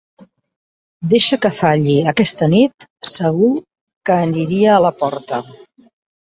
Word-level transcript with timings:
Deixa 1.09 1.37
que 1.43 1.51
falli 1.57 1.97
aquesta 2.11 2.47
nit, 2.53 2.87
segur 3.11 3.51
que 4.11 4.17
aniria 4.31 4.73
a 4.79 4.81
la 4.87 4.93
porta. 5.05 5.41